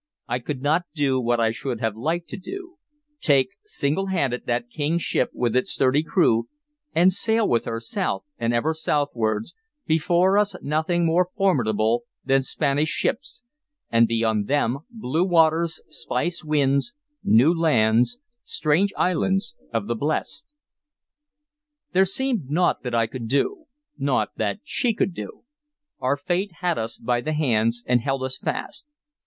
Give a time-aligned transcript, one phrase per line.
[0.27, 2.77] I could not do what I should have liked to do,
[3.19, 6.47] take, single handed, that King's ship with its sturdy crew
[6.91, 9.53] and sail with her south and ever southwards,
[9.85, 13.43] before us nothing more formidable than Spanish ships,
[13.91, 20.45] and beyond them blue waters, spice winds, new lands, strange islands of the blest.
[21.93, 23.65] There seemed naught that I could do,
[23.99, 25.43] naught that she could do.
[25.99, 28.87] Our Fate had us by the hands, and held us fast.